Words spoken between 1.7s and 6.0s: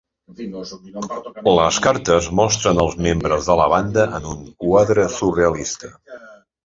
cartes mostren els membres de la banda en un quadre surrealista.